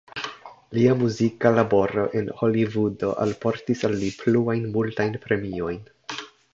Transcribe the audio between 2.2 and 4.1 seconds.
en Holivudo alportis al